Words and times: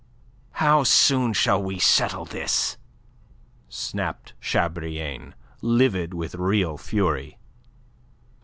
"How 0.53 0.83
soon 0.83 1.31
shall 1.33 1.61
we 1.61 1.77
settle 1.77 2.25
this?" 2.25 2.77
snapped 3.69 4.33
Chabrillane, 4.39 5.35
livid 5.61 6.15
with 6.15 6.31
very 6.31 6.43
real 6.57 6.77
fury. 6.79 7.37